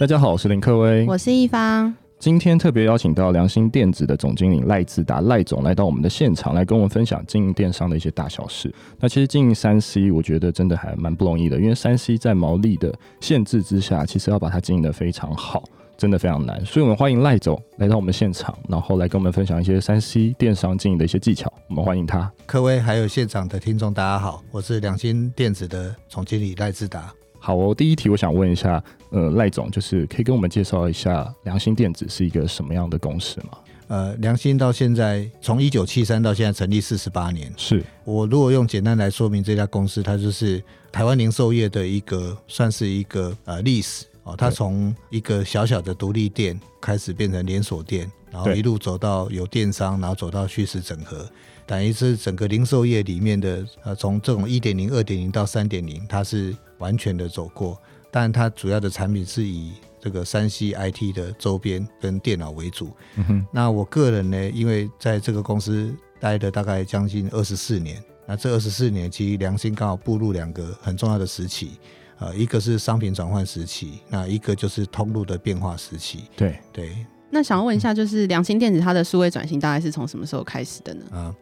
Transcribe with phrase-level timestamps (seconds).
[0.00, 1.94] 大家好，我是林克威，我是一方。
[2.18, 8.74] 今天特别邀请到良心电子的总经理赖自达赖总来到我们的现场，来跟我们分享经营电商的一些大小事。
[8.98, 12.90] 那其实经营三 C，我觉得真的还蛮不容易的，因为三 C 在毛利的
[13.20, 15.64] 限制之下，其实要把它经营得非常好，
[15.98, 16.64] 真的非常难。
[16.64, 21.52] 所以我们欢迎赖总来到我们现场，然后来跟我们分享一些三 C 电商经营的一些技巧。
[21.68, 22.32] 我们欢迎他。
[22.46, 27.12] 各位还有现场的听众，大家好，我是良心电子的总经理赖自达。
[27.40, 33.58] 好哦，第一题我想问一下，呃，赖总，就是可以跟我们介绍一下良心电子是一个什么样的公司吗？
[33.88, 40.62] 呃，良心到现在从一九七三到现在成立四十八年，是我如果用简单来说明这家公司，它就是
[40.92, 51.28] 台湾零售业的一个算是一个呃历史哦，它从一个小小的独立店开始变成连锁店，然后一路走到有电商，然后走到虚实整合。
[51.66, 57.80] 等于是整个零售业里面的，呃，从这种一点零、二点零到三点零，它是完全的走过。
[58.10, 62.90] 但它主要的产品是以这个山西 IT 的周边跟电脑为主。
[63.14, 63.46] 嗯哼。
[63.52, 71.78] 那我个人呢，因为在这个公司待了大概将近二十四年，那这二十四年其实良心刚好步入两个很重要的时期，
[72.18, 76.24] 呃，一个是商品转换时期，那一个就是通路的变化时期。
[76.34, 77.06] 对对。
[77.30, 81.04] 那想要问一下，就是良心电子它的数位转型大概是从什么时候开始的呢？
[81.12, 81.32] 啊，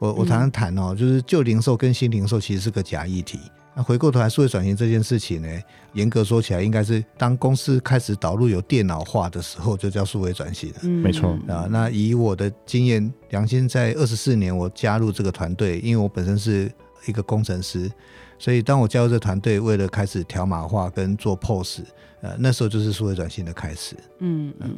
[0.00, 3.38] 我我常常谈哦，就是旧零售跟新零售其实是个假议题。
[3.76, 5.48] 那回过头来，数位转型这件事情呢，
[5.92, 10.88] 严格说起来，应该是当公司开始导入有电脑化的时候，就叫数位转型了。
[10.88, 11.68] 没错啊。
[11.70, 16.72] 那以我的经验，良心在二十四年我加入这个团队，因为我本身是
[17.06, 17.90] 一个工程师，
[18.38, 21.80] 所以当我加入这团队，为了开始条码化跟做 POS，
[22.22, 23.94] 呃，那时候就是数位转型的开始。
[24.20, 24.74] 嗯嗯。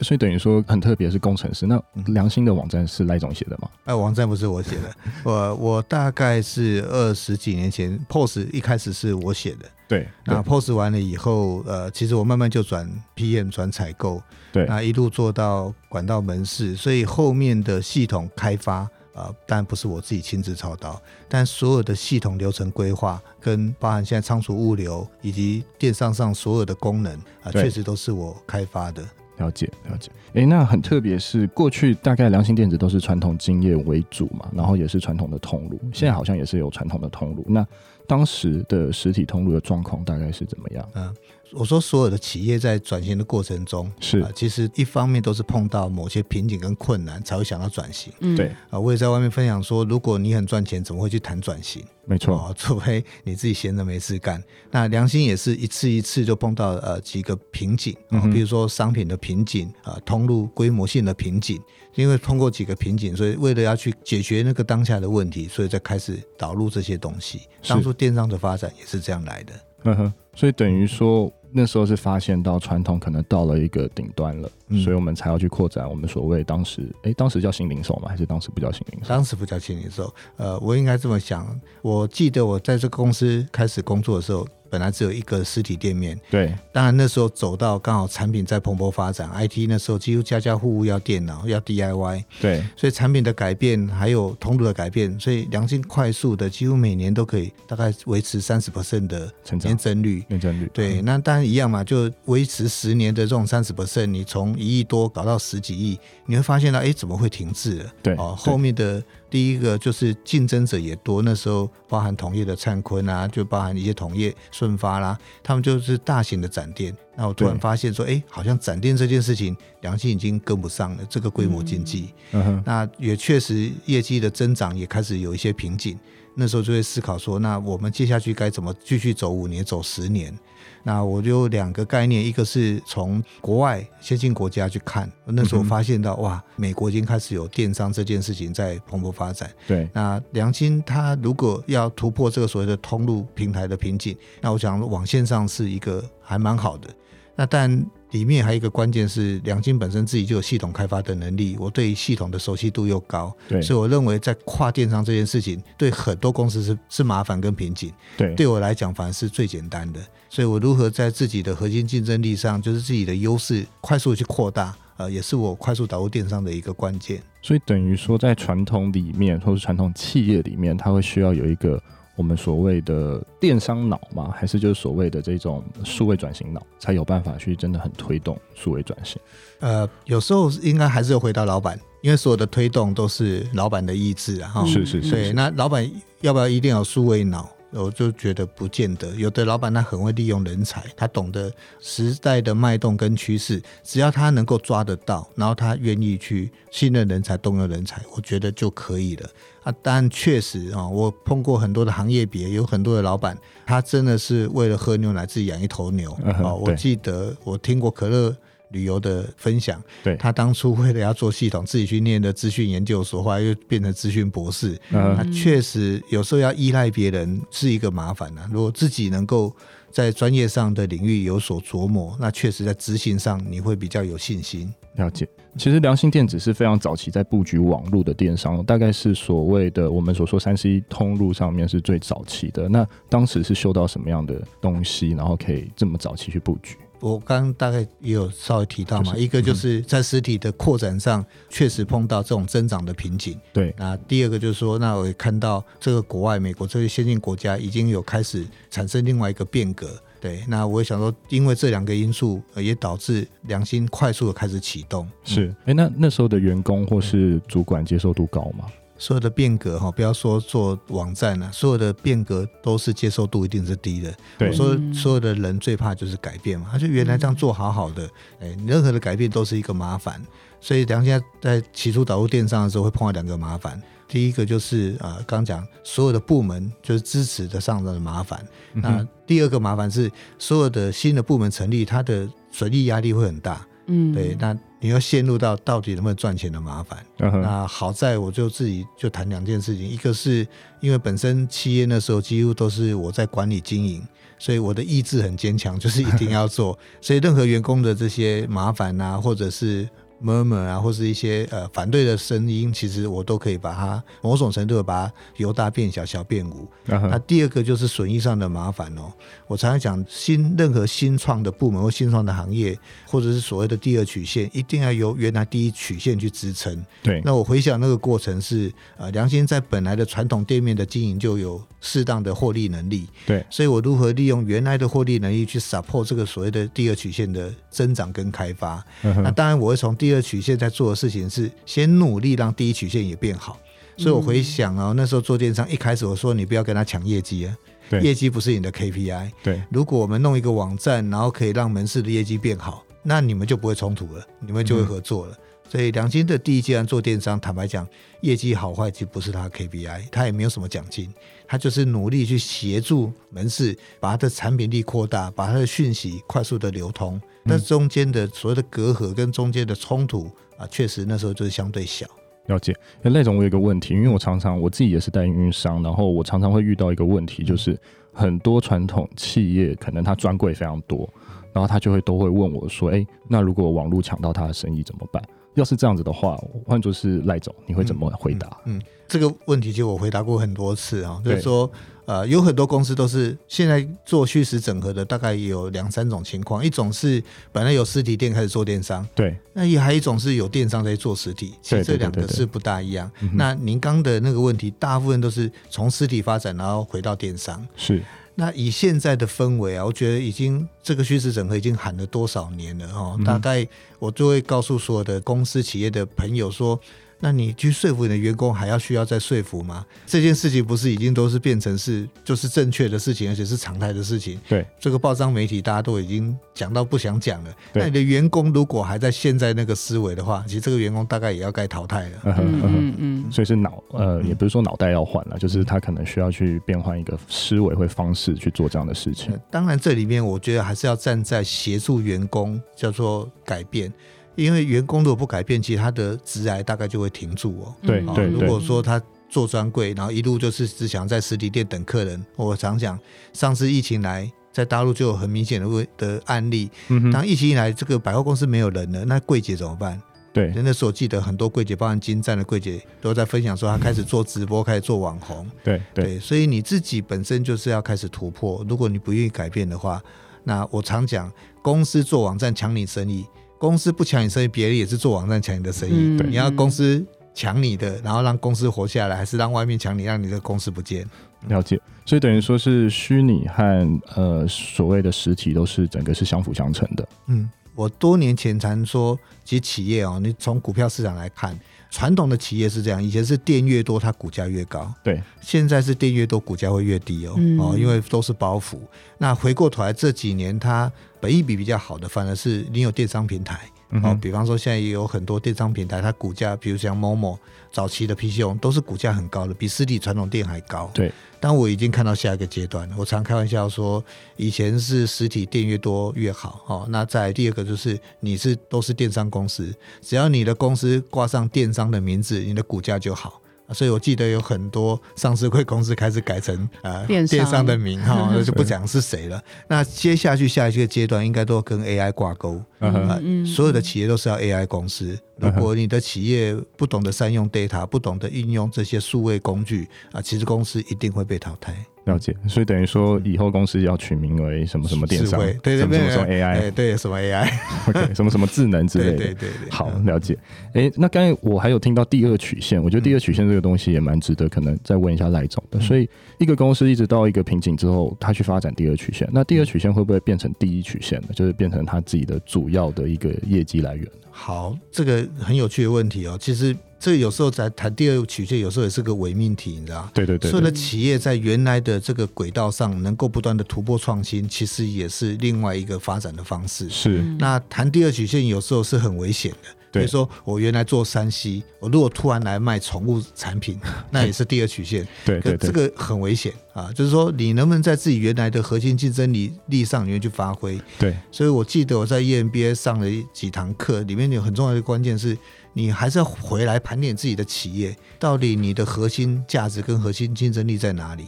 [0.00, 1.66] 所以等于说很特别，是工程师。
[1.66, 3.68] 那良心的网站是赖总写的吗？
[3.84, 9.66] 哎、呃，网站不是我写的， 我我大概是二十几年前，POS 一开始是我写的。
[9.86, 29.06] 对，那 POS 完了以后，呃，其实我慢慢就转 PM 转采购，对，那一路做到管道门市，所以后面的系统开发啊、呃，当然不是我自己亲自操刀，但所有的系统流程规划跟包含现在仓储物流以及电商上所有的功能啊，确、呃、实都是我开发的。
[29.38, 37.44] 了解了解，哎、欸，那很特别，是过去大概良心电子都是传统经验为主嘛，然后也是传统的通路，现在好像也是有传统的通路。
[37.48, 37.66] 那
[38.06, 40.88] 当时的实体通路的状况大概是怎么样？
[40.94, 41.14] 嗯。
[41.52, 48.12] 我说，所有的企业在转型的过程中，是啊，其实一方面都是碰到某些瓶颈跟困难，才会想到转型。
[48.20, 51.84] 嗯，对啊，我也在外面分享说，如果你很赚钱，怎么会去谈转型？
[52.06, 54.42] 没错，除非你自己闲着没事干。
[54.70, 61.60] 那良心也是一次一次就碰到呃几个瓶颈啊，比如说商品的瓶颈啊，通路规模性的瓶颈。
[61.94, 67.42] 因为通过几个瓶颈，所以为了要去解决那个当下的问题，所以才开始导入这些东西。
[67.68, 69.52] 当初电商的发展也是这样来的。
[69.84, 71.32] 嗯哼，所以等于说。
[71.56, 78.08] 那时候是发现到传统可能到了一个顶端了，嗯，所以我们才要去扩展我们所谓当时，哎，当时叫新零售吗？
[78.08, 79.08] 还是当时不叫新零售？
[79.08, 80.12] 当时不叫新零售。
[80.36, 84.44] 呃，我应该这么想，我记得我在这个公司开始工作的时候。
[84.74, 86.52] 本来只有一个实体店面，对。
[86.72, 92.60] 当然那时候走到刚好产品在蓬勃发展，IT 那时候几乎家家户户要电脑，要 DIY，对。
[92.76, 99.32] 所以产品的改变还有通路的改变，所以良心快速的几乎每年都可以大概维持三十 percent 的
[99.62, 100.68] 年增率，年增率。
[100.74, 105.96] 对，那当然一样嘛，就维持十年的这种三十 percent，你从一亿多搞到十几亿，
[106.26, 107.92] 你会发现到，哎，怎么会停滞了？
[108.02, 109.00] 对，哦，后面的。
[109.30, 116.96] 第一个就是竞争者也多，那时候包含同业的灿坤啊，就包含一些同业顺发啦，他们就是大型的展店。
[117.16, 122.12] 那我突然发现说，哎，好像展店这件事情，良心已经跟不上了这个规模经济。
[122.32, 125.98] 嗯哼，那也确实业绩的增长也开始有一些瓶颈。
[126.36, 130.36] 那时候就会思考说，那我们接下去该怎么继续走五年、走十年？
[130.84, 139.50] 那我就两个概念，一个是从国外先进国家去看，那时候发现到哇，美国已经开始有电商这件事情在蓬勃发展。
[139.66, 146.88] 对，那良心它如果要突破这个所谓的通路平台的瓶颈，那我想网线上是一个还蛮好的。
[147.34, 147.84] 那但。
[148.14, 159.98] 里面还有一个关键是，良心本身自己就有系统开发的能力，我对系统的熟悉度又高，对，所以我认为在跨电商这件事情，对很多公司是是麻烦跟瓶颈，对，对我来讲反而是最简单的。
[160.30, 167.20] 所以我如何在自己的核心竞争力上，就是自己的优势快速去扩大，呃，也是我快速导入电商的一个关键。
[167.42, 171.82] 所以等于说，在传统里面或是传统企业里面，它会需要有一个。
[172.16, 174.32] 我们所谓的电商脑吗？
[174.36, 179.20] 还是就是所谓的这种数位转型脑，才有办法去真的很推动数位转型？
[179.60, 184.64] 呃，有时候应该还是要回到老板，因为所有的推动都是老板的意志啊。
[184.64, 185.10] 是是是。
[185.10, 185.90] 对，那老板
[186.20, 187.48] 要不要一定要数位脑？
[187.74, 189.14] 我就觉得不见得。
[189.16, 199.28] 有的老板他很会利用人才，他懂得时代的脉动跟趋势，只要他能够抓得到，然后他愿意去信任人才、动用人才，我觉得就可以了。
[199.62, 203.36] 啊，但确实啊，我碰过很多的行业别，有很多的老板，
[203.66, 206.36] 他真的是为了喝牛奶自己养一头牛啊。
[206.40, 208.36] Uh-huh, 我记得我听过可乐。
[208.74, 214.76] 旅游的分享，对，他当初为了要做系统，自己去念的资讯研究所，后来又变成资讯博士。
[214.90, 218.42] 嗯，他确实有时候要依赖别人是一个麻烦呢。
[218.52, 219.54] 如果自己能够
[219.90, 224.72] 在专业上的领域有所琢磨，那确实在执行上你会比较有信心。
[224.96, 232.68] 了解，其实良心电子是非常早期在布局网络的电商，大概是所谓的我们所说三 C 通路上面是最早期的。
[232.68, 236.76] 那当时是嗅到什么样的东西，然后可以这么早期去布局？
[237.04, 243.38] 我刚刚大概也有稍微提到嘛，就是、一个就是在实体的扩展上确实碰到这种增长的瓶颈。
[243.52, 249.86] 对，那第二个就是说，那我也看到这个国外美国这些先进国家已经有开始产生另外一个变革。
[250.18, 255.06] 对，那我也想说，因为这两个因素也导致良心快速的开始启动。
[255.24, 258.64] 是，哎、欸，那那时候的员工或是主管接受度高吗？
[258.96, 264.14] 所有的变革哈，不要说做网站了，所有的变革都是接受度一定是低的。
[264.38, 268.08] 对，我说所有的人最怕就是改变嘛，他就原来这样做好好的，
[268.40, 270.24] 哎，任何的改变都是一个麻烦。
[270.60, 283.66] 所以梁先生在起初导入电商的时候会碰到两个麻烦，第一个就是啊，刚讲所有的部门就是支持的上的麻烦，那第二个麻烦是所有的新的部门成立，它的损益压力会很大。
[283.86, 287.02] 嗯，对，那你要陷入到到底能不能赚钱的麻烦。
[287.18, 287.40] Uh-huh.
[287.40, 290.46] 那好在我就自己就谈两件事情，一个是
[290.80, 294.06] 因为本身企业那时候几乎都是我在管理经营，
[294.38, 296.78] 所以我的意志很坚强，就是一定要做。
[297.00, 299.88] 所以任何员工的这些麻烦啊，或者是。
[300.24, 306.66] Murmur 啊，或是一些呃反对的声音，其实我都可以把它某种程度的把它由大变小，小变无。
[306.86, 307.18] 那、uh-huh.
[307.26, 309.12] 第二个就是损益上的麻烦哦。
[309.46, 316.84] 我常常讲，新任何新创的部门或新创的行业，或者是所谓的第二曲线，一定要由原来第一曲线去支撑。
[317.02, 317.20] 对。
[317.24, 323.06] 那我回想那个过程是，呃，良心在本来的传统店面的经营就有适当的获利能力。
[323.26, 323.44] 对。
[323.50, 329.22] 所以我如何利用原来的获利能力去 support 这个所谓的第二曲线的增长跟开发？Uh-huh.
[329.22, 333.58] 那当然我会从第二曲线在做的事情是先努力让第一曲线也变好，
[333.96, 337.56] 所以我回想哦，那时候做电商一开始我说你不要跟他抢业绩啊，
[338.02, 339.30] 业绩不是你的 KPI。
[339.42, 345.32] 对，如果我们弄一个网站，然后可以让门市的业绩变好，那你们就不会冲突了，你们就会合作了。
[345.32, 345.38] 嗯、
[345.68, 347.86] 所以良心的第一阶段做电商，坦白讲，
[348.20, 351.12] 业绩好坏其实不是他的 KPI，他也没有什么奖金，
[351.48, 357.20] 他就是努力去协助门市把他的产品力扩大，把他的讯息快速的流通。
[357.42, 362.06] 那中间的所谓的隔阂跟中间的冲突啊，确实那时候就是相对小。
[362.46, 362.74] 了解。
[363.02, 367.76] 那赖总，我有一个问题，因为我常常我自己也是代运营商，然后我常常会遇到一个问题，就是
[368.12, 371.08] 很多传统企业可能他专柜非常多，
[371.52, 375.22] 然后他就会都会问我说：“哎，那如果网络抢到他的生意怎么办？”
[375.54, 378.48] 要是这样子的话，换作是赖总，你会怎么回答？
[378.64, 381.70] 嗯，嗯，这个问题其实我回答过很多次啊，就是说。
[382.06, 386.62] 呃，有很多公司都是现在做虚实整合的，大概有两三种情况。
[386.62, 393.10] 一种是本来有实体店开始做电商，对；那也还有一种是有电商在做实体，其实这两个是不大一样。
[393.32, 397.66] 那您刚的那个问题，大部分都是从实体发展，然后回到电商。
[397.74, 398.02] 是。
[398.34, 403.18] 那以现在的氛围啊，我觉得已经这个虚实整合已经喊了多少年了哦。
[403.24, 403.66] 大概
[403.98, 406.80] 我就会告诉所有的公司企业的朋友说。
[407.24, 409.82] 那你去说服你的员工，还要需要再说服吗？
[410.04, 414.38] 这件事情不是已经都是变成是就是正确的事情，而且是常态的事情。
[414.46, 417.50] 对，这个报章媒体大家都已经讲到不想讲了。
[417.72, 422.18] 那你的员工如果还在现在那个思维的话，其实这个员工大概也要该淘汰了。
[422.26, 423.32] 嗯嗯嗯，嗯。
[423.32, 429.32] 所以是脑呃，也不是说脑袋要换了，就是他可能需要去变换一个思维或方式去做这样的事情。
[429.50, 433.90] 当然，这里面我觉得还是要站在协助员工叫做改变。
[434.36, 437.74] 因为员工如果不改变，其实他的职涯大概就会停住哦。
[437.82, 438.26] 对对。
[438.28, 442.98] 如果说他做专柜，然后一路就是只想在实体店等客人，我常讲，
[443.32, 446.70] 上次疫情来，在大陆就有很明显的问的案例。
[446.88, 447.10] 嗯。
[447.10, 450.00] 当疫情一来，这个百货公司没有人了，那柜姐怎么办？
[450.32, 450.52] 对。
[450.56, 455.48] 那时候记得很多柜姐，包含金站的柜姐，都在分享说，她开始做直播，开始做网红。
[455.62, 456.18] 对对，对。
[456.18, 458.64] 所以你自己本身就是要开始突破。
[458.68, 460.02] 如果你不愿意改变的话，
[460.42, 463.24] 那我常讲，公司做网站抢你生意。
[463.58, 466.18] 公司不抢你生意，别人也是做网站抢你的生意。
[466.18, 471.06] 对，你要公司抢你的，然后让公司活下来，还是让外面抢你，让你的公司不见？
[471.48, 471.80] 了解。
[472.06, 477.08] 所以等于说是虚拟和呃所谓的实体都是整个是相辅相成的。
[477.26, 481.58] 嗯，我多年前常说，其实企业哦，你从股票市场来看，
[481.94, 484.92] 传统的企业是这样，以前是店越多，它股价越高。
[485.04, 487.34] 对，现在是店越多，股价会越低哦。
[487.36, 488.78] 嗯、哦，因为都是包袱。
[489.18, 493.60] 那回过头来这几年，它本益比比较好的，反而是你有电商平台。
[494.02, 497.38] 哦，比方说现在也有很多电商平台，它股价，比如像 Momo
[497.70, 500.90] 早期的 PC 用都是股价很高的，比实体传统店还高。
[500.92, 502.96] 对，但我已经看到下一个阶段了。
[502.98, 504.04] 我常开玩笑说，
[504.36, 506.64] 以前是实体店越多越好。
[506.66, 513.40] 哦，那在第二个就是你是都是电商公司，只要你的公司挂上电商的名字，你的股价就好。
[513.72, 519.42] 所以我记得有很多上市贵公司开始改成呃电商，电商的名号，那就不讲是谁了。
[519.68, 525.18] 那接下去下一个阶段应该都跟 AI 挂钩，呃，嗯、所有的企业都是要 AI 公司。
[525.36, 531.74] 如果你的企业不懂得善用 data，不懂得运用这些数位工具啊，其实公司一定会被淘汰。
[532.04, 539.16] 了解，所以等于说以后公司要取名为什么什么电商，对对对，什么什么 AI，对什么 AI，OK， 什么什么智能之类的。
[539.16, 540.38] 对对对，好，了解。
[540.74, 545.80] 哎，那刚才我还有听到第二曲线，我觉得第二曲线这个东西也蛮值得，可能再问一下赖总的。
[545.80, 546.08] 所以
[546.38, 551.28] 一个公司一直到一个瓶颈之后，他去发展第二曲线，那第二曲线会不会变成第一曲线呢？
[551.34, 554.06] 就是变成他自己的主要的一个业绩来源？
[554.30, 556.36] 好，这个很有趣的问题哦。
[556.40, 560.50] 其实这个有时候在谈第二曲线，有时候也是个伪命题，你知道对对对，对。
[560.50, 566.88] 所有的企业在原来的这个轨道上能够不断的突破创新，其实也是另外一个发展的方式。
[566.88, 567.22] 是。
[567.38, 569.68] 那谈第二曲线有时候是很危险的。
[569.94, 573.78] 比如说，我原来做山西我如果突然来卖宠物产品，
[574.10, 575.06] 那也是第二曲线。
[575.24, 576.90] 对对对，这个很危险啊！
[576.94, 580.80] 就是说，你能不能在自己原来的核心竞争力力上里面去发挥？
[580.98, 581.16] 对。
[581.30, 585.36] 所以我记得我在 EMBA 上了几堂课，里面有很重要的关键是，
[585.72, 591.26] 你还是要回来盘点自己的企业，到底你的核心价值跟核心竞争力在哪里？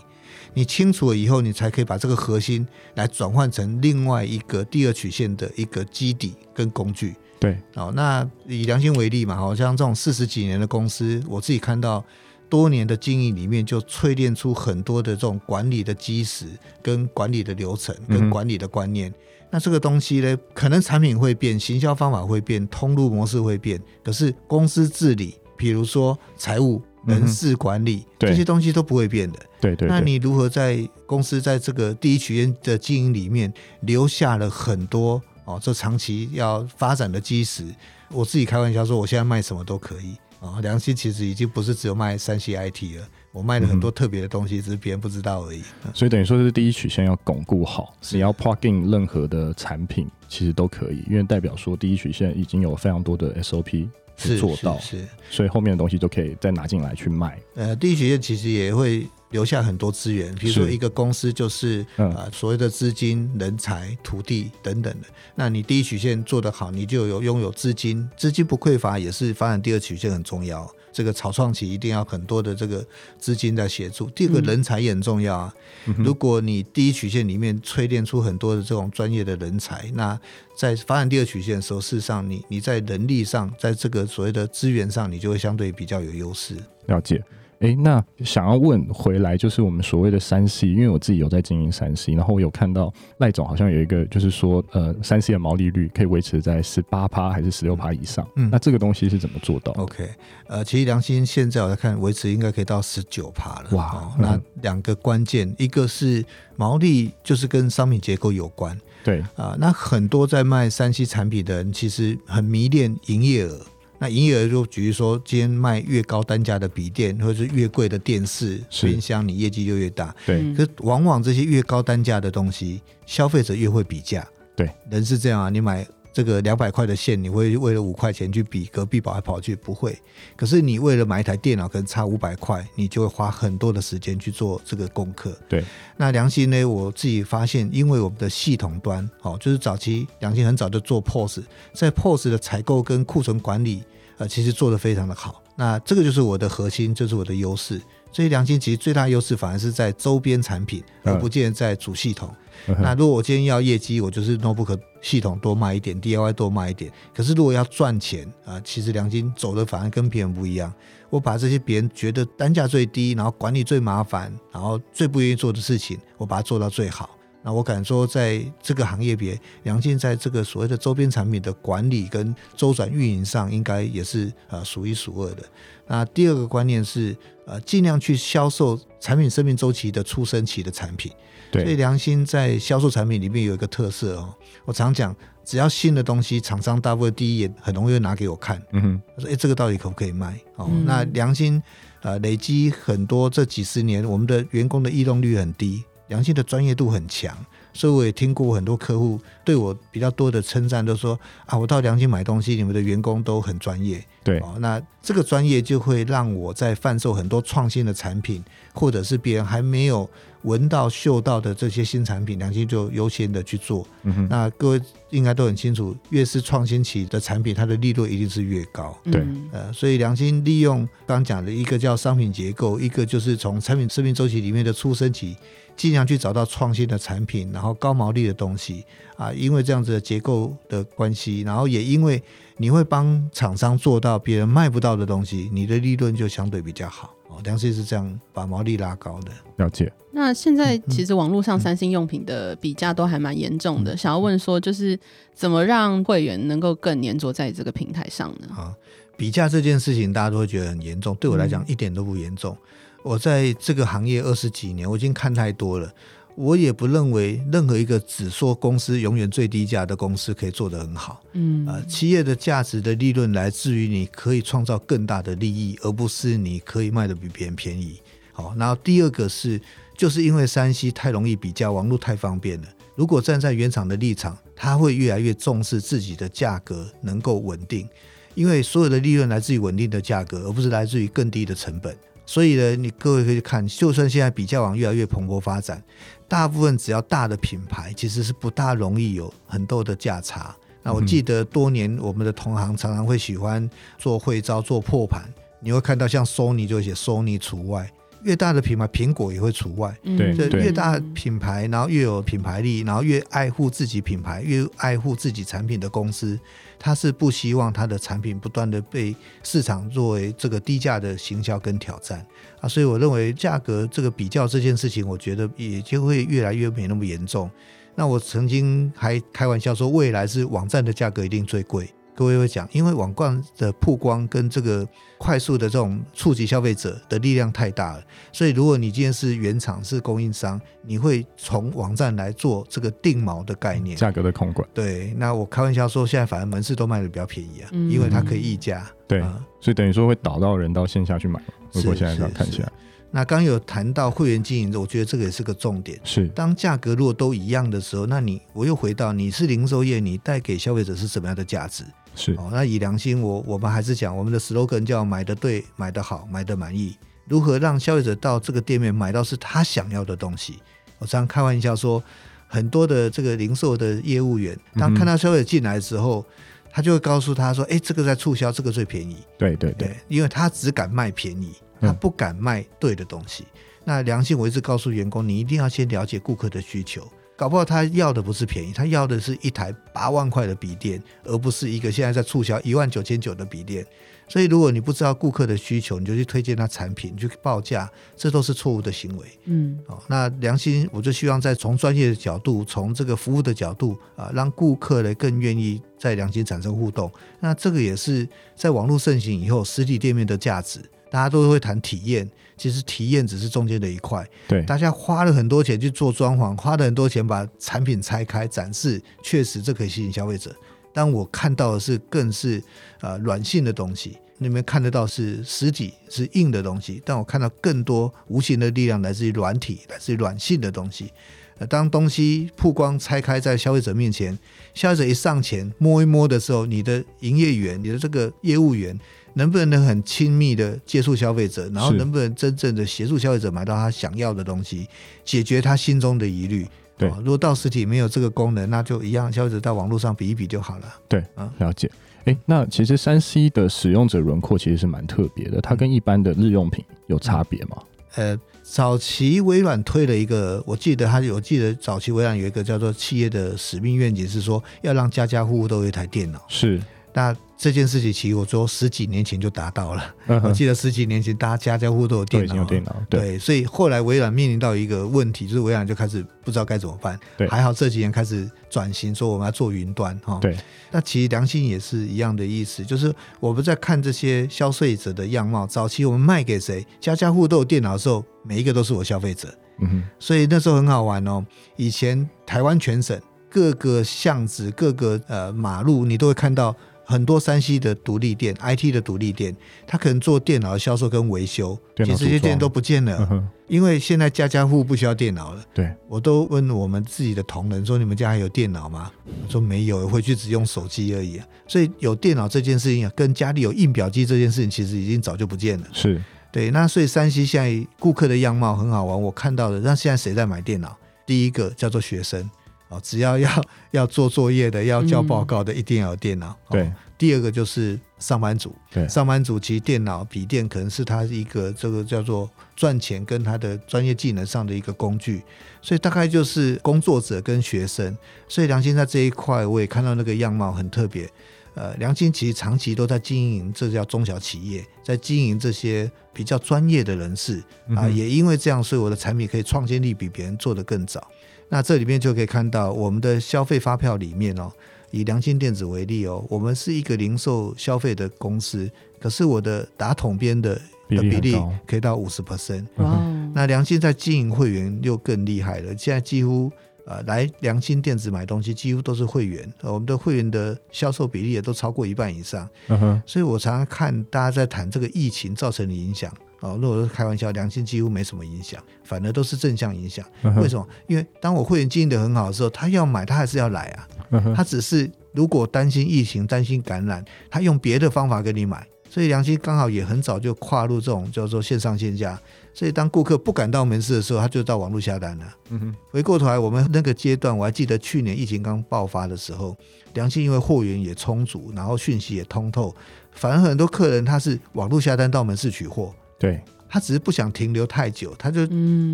[0.55, 7.15] 你清楚了以后，你才可以把这个核心来转换成另外一个第二曲线的一个基底跟工具。
[7.39, 12.03] 对，哦，那以良心为例嘛，好像这种四十几年的公司，我自己看到
[12.49, 16.47] 多年的经营里面，就淬炼出很多的这种管理的基石、
[16.83, 19.11] 跟管理的流程、跟管理的观念。
[19.11, 19.15] 嗯、
[19.51, 29.39] 那这个东西呢，可能产品会变，行销方法会变，通路模式会变，可是公司治理，比如说财务、人事管理、嗯、这些东西都不会变的。
[29.61, 33.53] 对对，对，那你如何在公司在这个第一曲线的经营里面
[33.83, 35.23] 留下了很多？
[35.47, 37.65] 哦，这长期要发展的基石，
[38.11, 40.61] 我自己开玩笑说，我现在卖什么都可以啊。
[40.61, 45.63] 良心其实已经不是只有卖三 C IT 了，我卖了很多特别的东西，嗯、只是别人不知道而已。
[45.95, 57.39] 所以等于说是第一曲线要巩固好，你要 plug in 任何的产品，其实都可以，因为代表说第一曲线已经有非常多的 SOP 是做到，是，是，是，所以后面的东西都可以再拿进来去卖。
[57.55, 59.07] 呃，第一曲线其实也会。
[59.37, 65.07] 留下很多资源，比如说一个公司就是啊、嗯呃、所谓的资金、人才、土地等等的。
[65.35, 70.67] 那你第一曲线做得好，你就有拥有资金，资金不匮乏也是发展第二曲线很重要。
[70.91, 72.83] 这个草创期一定要很多的这个
[73.19, 74.09] 资金在协助。
[74.09, 75.55] 第二个人才也很重要啊。
[75.85, 80.19] 嗯、如果你第一曲线里面淬炼出很多的这种专业的人才，那
[80.57, 86.57] 在发展第二曲线的时候，事实上你你在人力上，在这个所谓的资源上，你就会相对比较有优势。
[86.87, 87.23] 了解。
[87.61, 98.29] 哎，那想要问回来，就是我们所谓的三 C，因为我自己有在经营三 C，然后我有看到赖总好像有一个，就是说，呃，三 C 的毛利率可以维持在十八趴还是十六趴以上？
[98.37, 100.09] 嗯，那这个东西是怎么做到？OK，
[100.49, 103.71] 呃，其实良心现在我在看，维持应该可以到十九趴了。
[103.73, 106.25] 哇，哦、那两个关键，一个是
[106.57, 108.79] 毛利，就是跟商品结构有关。
[109.03, 113.61] 对啊、呃，那很多在卖三 C 产品的人，其实很迷恋营业额。
[113.99, 120.15] 那营业额就比如说，今天卖越高单价的笔电，或者是越贵的电视、冰箱，你业绩就越大。
[120.25, 124.27] 对，可是往往这些越高单价的东西，消费者越会比价。
[124.55, 125.87] 对，人是这样啊，你买。
[126.17, 129.55] 这个两百块的线，你会为了五块钱去比隔壁跑来跑去？
[129.55, 129.95] 不会。
[130.35, 135.39] 可是你为了买一台电脑，可能差五百块，你就会花很多的时间去做这个功课。
[135.47, 135.63] 对。
[135.99, 136.65] 那良心呢？
[136.65, 141.41] 我自己发现，因为我们的系统端，哦，就是早期良心很早就做 POS，
[141.75, 143.83] 在 POS 的采购跟库存管理，
[144.17, 145.43] 呃，其实做得非常的好。
[145.55, 147.79] 那这个就是我的核心，就是我的优势。
[148.17, 152.35] 所以良心其实最大优势反而是在周边产品，而不见在主系统。
[152.67, 156.91] 嗯、那如果我今天要业绩，我就是 notebook 系统多卖一点，DIY 多卖一点。
[157.15, 160.73] 可是如果要赚钱啊，其实良心走的反而跟别人不一样。
[161.11, 167.11] 我把这些别人觉得单价最低，然后管理最麻烦，然后最不愿意做的事情，我把它做到最好。
[167.43, 175.43] 那我敢说，在这个行业别，良心在这个所谓的周边产品的管理跟周转运营上，应该也是呃数一数二的。
[175.87, 181.13] 那第二个观念是，呃，尽量去销售产品生命周期的初生期的产品。
[181.53, 184.35] 对，所以良心在销售产品里面有一个特色哦，
[184.65, 188.61] 我常讲，只要新的东西，厂商大部分第一眼很容易拿给我看。
[188.73, 191.63] 嗯哼，他说：“哎，这个到底可不可以卖？”哦，嗯、那良心
[192.03, 197.33] 呃累积很多这几十年，我们的员工的异动率很低，良心的专业度很强。
[197.77, 204.03] 所以我也听过很多客户对我比较多的称赞，都说啊，我到良心买东西，你们的员工都很专业。
[204.25, 208.43] 对，哦，那这个专业就会让我在贩售很多创新的产品，
[208.73, 210.09] 或者是别人还没有
[210.47, 213.87] 闻到、嗅到的这些新产品，良心就优先的去做。
[214.05, 218.97] 嗯哼，那各位应该都很清楚，越是创新期的产品，它的利润一定是越高。
[219.11, 219.23] 对，
[219.53, 225.37] 呃，所以良心利用刚讲的一个叫商品结构，一个就是从产品生命周期里面的出生期。
[225.77, 228.83] 尽量去找到创新的产品，然后高毛利的东西
[229.15, 232.23] 啊，因为这样子的结构的关系，然后也因为
[232.57, 237.41] 你会帮厂商做到别人卖不到的东西，你的利润就相对比较好哦。
[237.45, 239.33] 良心是这样把毛利拉高的。
[239.57, 239.93] 了解。
[240.13, 244.99] 那现在其实网络上三星用品的比价都还蛮严重的，嗯、想要问说，就是
[245.35, 248.49] 怎么让会员能够更粘着在这个平台上呢？
[248.57, 248.75] 啊，
[249.17, 252.55] 比价这件事情大家都会觉得很严重，对我来讲一点都不严重。
[252.55, 252.67] 嗯
[253.07, 255.89] 我在这个行业二十几年，我已经看太多了。
[256.37, 261.23] 我也不认为任何一个只说公司永远最低价的公司可以做得很好。
[261.33, 268.01] 嗯，呃，企业的价值的利润来自于你可以创造更大的利益，而不是你可以卖得比别人便宜。
[268.33, 269.59] 好，然后第二个是，
[269.97, 272.69] 就是因为山西太容易比较，网络太方便了。
[272.95, 277.89] 如果站在原厂的立场，他会越来越重视自己的价格能够稳定，
[278.35, 281.97] 因为所有的利润来自于稳定的价格，而不是来自于更低的成本。
[282.27, 285.83] 所以呢，你各位可以看，就算现在比较网越来越蓬勃发展，
[286.29, 290.55] 大部分只要大的品牌，其实是不大容易有很多的价差。
[290.83, 293.69] 那我记得多年我们的同行常常会喜欢
[293.99, 295.23] 做会招、做破盘，
[295.61, 297.91] 你会看到像 Sony 就写 Sony 除外。
[298.27, 299.97] 越大的品牌，苹果也会除外。
[300.03, 306.37] 对，越大品牌，然后越有品牌力，然后越爱护自己品牌，越爱护自己产品的公司，
[306.77, 309.15] 它是不希望它的产品不断的被
[309.45, 312.27] 市场作为这个低价的行销跟挑战
[312.61, 312.69] 啊。
[312.69, 317.49] 所以我认为价格这个比较这件事情，我觉得也就会越来越没那么严重。
[317.95, 321.89] 那我曾经还开玩笑说，未来是网站的价格一定最贵。
[322.17, 328.03] 各位会讲，因为网冠的曝光跟这个快速的这种触及消费者的力量太大了，
[328.33, 334.67] 所以如果你今天是原厂是供应商，你会从网站来做这个定锚的概念，价格的控管。
[334.73, 338.91] 对，那我开玩笑说，现在反而门市都卖的比较便宜啊，嗯、因为它可以议价。
[339.07, 341.39] 对，嗯、所以等于说会导到人到线下去买。
[341.73, 342.73] 如果现在这样看起来。
[343.11, 345.99] 那刚有谈到会员经营，我觉得这个也是个重点。
[346.03, 351.85] 是，当价格如果都一样的时候，那你我又回到你是零售业，你带给消费者是什么样的价值？
[352.17, 356.97] 是哦，那以良心，我我们还是讲我们的 slogan 叫买的对，买的好，买的满意。
[357.29, 360.59] 如何让消费者到这个店面买到是他想要的东西？
[360.99, 362.03] 我常常开玩笑说，
[362.49, 371.53] 很多的这个零售的业务员，当看到消费者进来的时候，嗯、他就会告诉他说：“哎，这个在促销，这个最便宜。”对对对，对，因为他只敢卖便宜。
[371.79, 373.45] 他不敢卖对的东西。
[373.53, 377.07] 嗯、那良心，我一直告诉员工，你一定要先了解顾客的需求。
[377.37, 383.87] 搞不好他要的不是便宜，他要的是一台八万块的笔电，而不是一个现在在促销一万九千九的笔电。
[384.29, 389.25] 所以，如果你不知道顾客的需求，你就去推荐他产品，去报价，这都是错误的行为。
[389.45, 397.09] 嗯，好，那良心，我就希望在从专业的角度，从这个服务的角度啊，让顾客呢更愿意在良心产生互动。
[397.39, 400.81] 那这个也是在网络盛行以后，实体店面的价值。
[401.11, 404.27] 大家都会谈体验，其实体验只是中间的一块。
[404.49, 410.55] 对，大家花了很多钱去做装潢，花了很多钱把产品拆开展示，确实这可以吸引消费者。
[410.93, 412.63] 但我看到的是更是
[413.01, 421.13] 呃软性的东西，你们看得到是实体是硬的东西，但我看到更多无形的力量来自于软体，来自于软性的东西。
[421.59, 424.39] 呃，当东西曝光拆开在消费者面前，
[424.75, 428.99] 消费者一上前摸一摸的时候，你的营业员，你的这个业务员。
[429.37, 434.89] 能不能很亲密的接触消费者，然后能不能真正的协助消费者买到他想要的东西，
[435.25, 436.67] 解决他心中的疑虑？
[436.97, 440.95] 对，如果到实体没有这个功能，那就一样，消费者到网络上比一比就好了。
[441.07, 441.91] 对，啊，了解。
[442.25, 447.77] 哎，那其实三 C 的使用者轮廓其实是蛮特别的，它跟一般的日用品有差别吗？
[448.15, 456.43] 呃，早期微软推了一个，我记得它有，记得早期微软有一个叫做企业的使命愿景，是说要让家家户户都有一台电脑。
[456.49, 456.83] 是。
[457.13, 467.19] 那这件事情其实我说十几年前就达到了，嗯、我记得十几年前大家家家户户都有电脑，有电脑，对，对，所以后来微软面临到一个问题，就是微软就开始不知道该怎么办。
[467.37, 470.39] 对，还好这几年开始转型，说我们要做云端哈。
[470.39, 470.55] 对，
[470.91, 479.49] 那其实良心也是一样的意思，就是我们在看这些消费者的样貌，早期我们卖给谁，家家户户都有电脑的时候，每一个都是我消费者。
[479.81, 481.43] 嗯哼，所以那时候很好玩哦，
[481.77, 486.77] 以前台湾全省各个巷子、各个呃马路，你都会看到。
[487.09, 495.65] 很多山西的独立店，IT 的独立店，他可能做电脑的销售跟维修，其实这些店都不见了，嗯，因为现在家家户户不需要电脑了。
[495.73, 499.09] 对，我都问我们自己的同仁说：“你们家还有电脑吗？”
[499.47, 501.41] 我说没有，回去只用手机而已。
[501.69, 505.87] 所以有电脑这件事情啊，跟家里有印表机这件事情，其实已经早就不见了。
[505.93, 509.79] 是对，那所以山西现在顾客的样貌很好玩，我看到的。
[509.79, 510.97] 那现在谁在买电脑？
[511.25, 512.51] 第一个叫做学生。
[512.89, 513.51] 哦，只要要
[513.91, 516.57] 要做作业的，要交报告的，嗯、一定要有电脑。
[516.71, 518.75] 对，第二个就是上班族。
[518.93, 525.43] 对，上班族其实电脑、笔电可能是他一个这个叫做赚钱跟他的专业技能上的一个工具，
[525.83, 528.17] 所以大概就是工作者跟学生。
[528.49, 531.29] 所以良心在这一块，我也看到那个样貌很特别。
[531.75, 537.59] 呃，良心其实长期都在经营，这叫中小企业，在经营这些比较专业的人士
[537.95, 541.29] 啊、呃，也因为这样，所以我的产品可以创新力比别人做得更早。
[541.69, 544.71] 那这里面就可以看到我们的消费发票里面哦，
[545.11, 550.75] 以良心电子为例哦，我们是一个零售消费的公司，可是我的打桶边的
[551.09, 552.85] 的比例可以到五十 percent。
[552.97, 553.21] 哇！
[553.55, 556.71] 那良心在经营会员又更厉害了，现在几乎
[557.07, 562.69] 呃来良心电子买东西几乎都是会员，我们的会员的销售比例也都超过一半以上。
[562.89, 563.23] 嗯哼。
[563.25, 566.31] 所以我常常看大家在谈这个疫情造成的影响。
[566.61, 570.25] 哦，如果是开玩笑，良心几乎没什么影响，反而都是正向影响。
[570.57, 570.89] 为什么？
[571.07, 574.09] 因为当我会员经营的很好的时候，他要买，他还是要来啊。
[574.55, 578.85] 他只是如果担心疫情、担心感染，他用别的方法给你买。
[579.11, 582.41] 所以良心刚好也很早就跨入这种叫做线上线下。
[582.77, 585.47] 所以当顾客不敢到门市的时候，他就到网络下单了。
[585.71, 585.95] 嗯哼。
[586.11, 589.75] 回过头来，我们那个阶段，我还记得去年疫情刚爆发的时候，
[590.13, 592.95] 良心因为货源也充足，然后讯息也通透，
[593.33, 596.15] 反而很多客人他是网络下单到门市取货。
[596.39, 598.61] 对，他只是不想停留太久，他就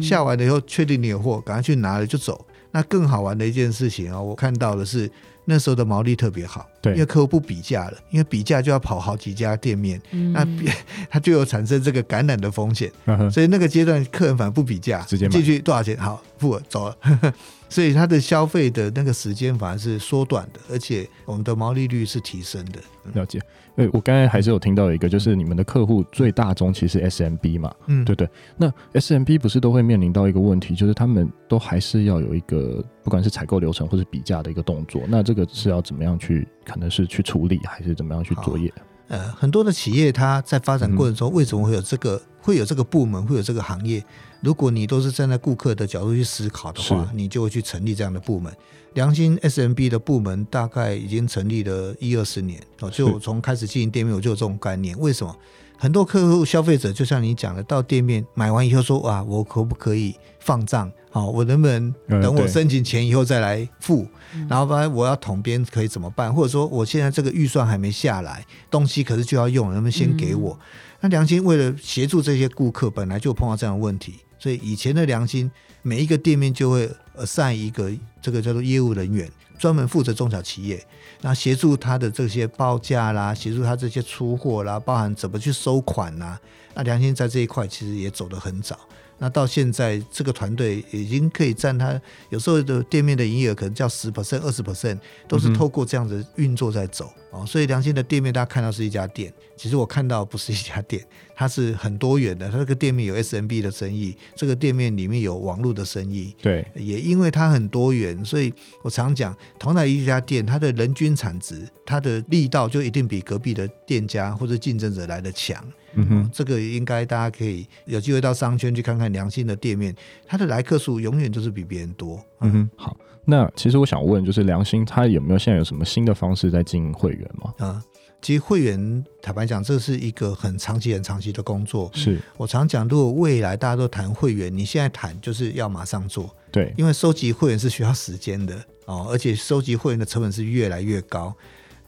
[0.02, 2.44] 下完了以后确定你有货，赶快去拿了就走。
[2.72, 5.08] 那更好玩的一件事情啊，我看到的是
[5.44, 10.46] 那时候的毛利特别好，对，因为客户不比价了，因为比价就要跑好几家店面，嗯、那
[11.10, 15.96] 他就有产生这个感染的风险、嗯，所以那个阶段客人反而不比价，直接进去多少钱？
[15.98, 16.96] 好付了走了。
[17.68, 22.78] 所以它的消费的那个时间反而是缩短的，而且我们的毛利率是提升的。
[23.14, 23.40] 了解，
[23.74, 28.28] 对，我刚才还是有听到一个，就是你们的客户最大宗其实 SMB 嘛，嗯，对对。
[28.56, 38.72] 那 SMB 不是都会面临到一个问题，就是他们都还是要有一个不管是采购流程或是比价的一个动作，那这个是要怎么样去，可能是去处理，还是怎么样去作业？
[39.08, 44.02] 呃，很多的企业它在发展过程中，为什么会有这个、嗯、会有这个部门，会有这个行业？
[44.42, 48.52] 如果你都是站在顾客的角度去思考的话，你就会去成立这样的部门。
[48.94, 54.98] 良心 SMB 的部门大概已经成立了一二十年哦，就从开始经营店面，我就有这种概念。
[54.98, 55.34] 为什么？
[55.78, 60.92] 很多客户消费者就像你讲的，到店面买完以后说：“哇，我可不可以放账？
[61.10, 64.06] 好，我能不能等我申请钱以后再来付？
[64.34, 66.32] 嗯、然后不然我要统编可以怎么办？
[66.32, 70.60] 或者说我现在这个预算还没下来，东西可是就要用，能不能先给我？”嗯、
[71.00, 74.16] 那良心为了协助这些顾客，本来就碰到这样的问题。
[74.42, 75.48] 所以以前的良心，
[75.82, 80.84] 每一个店面就会呃上一个这个叫做业务人员，专门负责中小企业，
[81.20, 86.40] 那协助他的这些报价啦，协助他这些出货啦，包含怎么去收款啦。
[86.74, 88.76] 那良心在这一块其实也走得很早。
[89.18, 94.98] 那到现在，这个团队已经可以占他有时候的店面的营业额，可能叫十 percent、二十 percent，
[95.28, 97.46] 都是透过这样子运作在走哦。
[97.46, 102.50] 所以良心的店面，大家看到是一家店，其实我看到不是一家店， 它是很多元的。
[102.50, 106.34] 它这个店面有 SMB 的生意，这个店面里面有网络的生意。
[106.42, 115.64] 对，也因为它很多元，所以我常讲，同样一家店，它的人均产值，它的力道就一定比隔壁的店家或者竞争者来的强。
[115.94, 119.94] 嗯哼，这个应该大家可以有机会到商圈去看看良心的店面，
[120.26, 122.22] 它的来客数永远都是比别人多。
[122.40, 127.54] 嗯哼，好，那其实我想问，就是良心它有没有现在有什么新的方式在经营会员吗？
[127.58, 127.82] 啊，
[128.20, 131.90] 其实会员坦白讲，这是一个很长期、很长期的工作。
[131.94, 136.34] 是我常讲，如果未来大家都谈会员，你现在谈就是要马上做。
[136.50, 138.54] 对，因为收集会员是需要时间的
[138.86, 141.34] 哦，而且收集会员的成本是越来越高。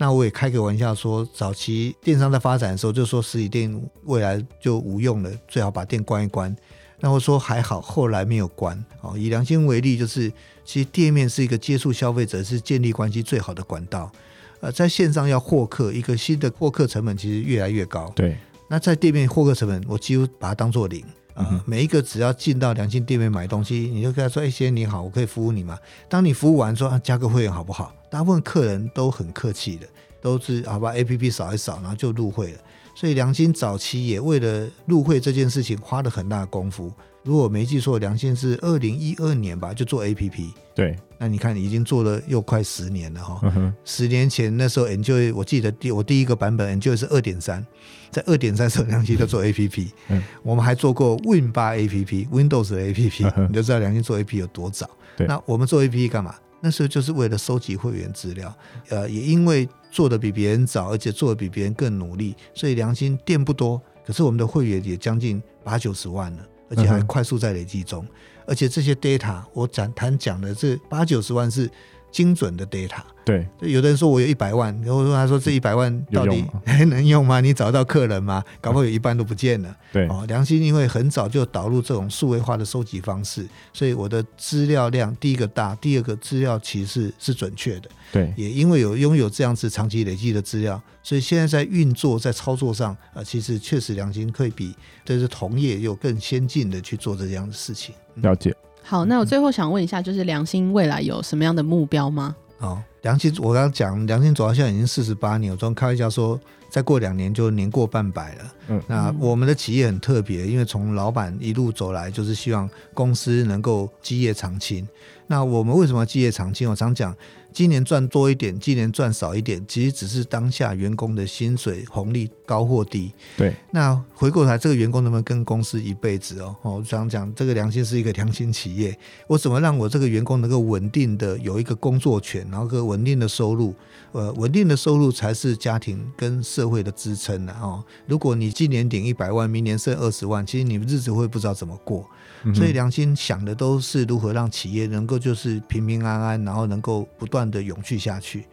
[0.04, 6.54] 那我也开个玩笑说，早期电商在发展的时候，就说实体店未来就无用了，最好把店关一关。
[7.00, 8.78] 那我说还好，后来没有关。
[9.00, 10.30] 哦，以良心为例，就是
[10.62, 14.12] 其实店面是一个接触消费者、是建立关系最好的管道。
[14.60, 18.12] 呃，在线上要获客，一个新的获客成本其实越来越高。
[18.14, 18.36] 对，
[18.68, 21.02] 那在店面获客成本，我几乎把它当做零
[21.34, 21.64] 啊、呃。
[21.66, 29.86] 每一个只要进到良心店面买东西，你就跟他说：“哎，先生你好，我可以服务你吗？”当你服务完说：“啊，加个会员好不好？”大部分客人都很客气的，
[30.22, 32.58] 都是好吧，APP 扫一扫，然后就入会了。
[32.94, 36.92] 所以良心早期也为了入会这件事情花了很大的功夫。
[37.24, 40.52] 如果没记错，良心是二零一二年吧，就做 APP。
[40.74, 43.40] 对，那你看已经做了又快十年了哈。
[43.56, 43.74] 嗯。
[43.82, 47.64] 十年前那时候，Enjoy 我记得第我第一个版本 Enjoy 是二点三，
[48.10, 49.88] 在二点三时候良心就做 APP。
[50.08, 50.22] 嗯。
[50.42, 54.90] 我们还做过 Win 八 APP，Windows 的 APP，嗯，你就知道良心做 APP 有多早。
[55.16, 55.26] 对。
[55.26, 56.34] 那我们做 APP 干嘛？
[56.60, 58.54] 那时候就是为了收集会员资料。
[58.90, 66.38] 呃，也因为做的比别人早，而且做的比别人更努力，所以良心店不多，可是我们的会员也将近八九十万了。
[66.68, 68.06] 而且还快速在累积中，
[68.46, 71.70] 而且这些 data 我讲谈讲的这八九十万是
[72.14, 73.00] 精准的 data。
[73.24, 77.40] 对，有的人说我有一百万，然后说他说这一百万到底还 能用吗？
[77.40, 78.44] 你找到客人吗？
[78.60, 79.76] 搞不好有一半都不见了。
[79.92, 87.88] 对，哦，良心因为很早就导入这种数位化的收集方式，所以我的资料量第一个大，第二个资料其实是，准确的。
[88.12, 97.94] 对，也因为有拥有这样子长期累积的资料，所以现在在运作在操作上，呃，其实确实良心可以比这是同业有更先进的去做这样的事情。
[98.16, 98.54] 了解。
[98.86, 102.36] 好，那我最后想问一下，就是良心未来有什么样的目标吗？
[102.58, 108.44] 哦，良心，我刚刚讲，良心走到现在已经四十八年，我昨天开玩笑说，再过两年就年过半百了。
[108.68, 114.86] 嗯，那我们的企业很特别，因为从老板一路走来，就是希望公司能够基业长青。
[115.26, 116.70] 那我们为什么要基业长青？
[116.70, 117.14] 我常讲。
[117.54, 123.12] 今年赚多一点，今年赚少一点，其实只是当下员工的薪水红利高或低。
[123.36, 126.56] 对，那回过头来，这个员工能不能跟公司一辈子哦？
[126.62, 128.98] 我常讲，这个良心是一个良心企业，
[129.28, 133.72] 我怎么让我这个员工能够稳定的有一个工作权，然后个稳定的收入？
[134.10, 137.54] 呃，稳定的收入才是家庭跟社会的支撑呢。
[137.62, 142.08] 哦，如果你今年顶一百万，明年剩二十万，其实你们日子会不知道怎么过。
[142.54, 148.46] 所以良心想的都是如何让企业能够就是平平安安，然后能够不断的永续下去。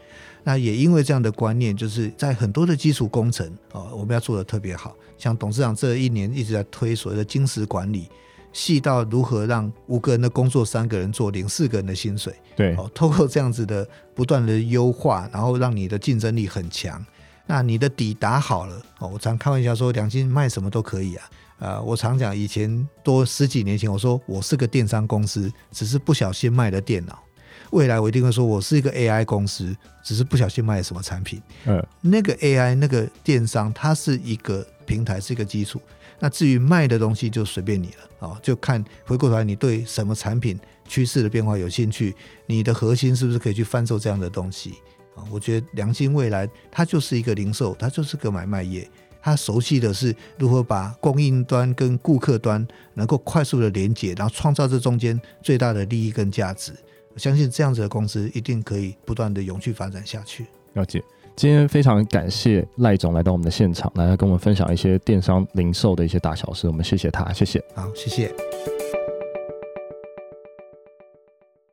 [0.44, 4.96] 那也因为这样的观念，就是在很多的基础工程啊，我们要做的特别好。
[5.18, 8.08] 像董事长这一年一直在推所谓的精石管理，
[8.54, 12.34] 细到如何让五个人的工作三个人做，领四个人的薪水。
[12.56, 17.06] 对，哦，透过这样子的不断的优化，然后让你的竞争力很强。
[17.46, 21.30] 那你的底打好了哦，我常开玩笑说，良心卖什么都可以啊。
[21.60, 27.22] 呃，我常讲，以前多十几年前，我说我是个电商公司，只是不小心卖了电脑。
[27.72, 31.42] 未来我一定会说我是一个 AI 公司，只是不小心卖了什么产品。
[31.66, 35.82] 嗯，那个 AI 那个电商，它是一个平台，是一个基础。
[36.20, 44.91] 那至于卖的东西，就随便你了啊，就看回过头来你对什么产品趋势的变化有兴趣，你的核心是不是可以去贩售这样的东西啊？
[45.30, 48.88] 我觉得良心未来它就是一个零售，它就是个买卖业。
[49.24, 56.74] 它熟悉的是如何把供应端跟顾客端能够快速的连接，然后创造这中间最大的利益跟价值。
[57.14, 60.48] 我相信这样子的公司一定可以不断的永续发展下去。
[60.74, 61.04] 了解，
[61.36, 66.68] 今天非常感谢赖总来到我们的现场，来跟我们分享一些电商零售的一些大小事。
[66.68, 67.64] 我们谢谢他，谢谢。
[67.76, 68.34] 好，谢谢。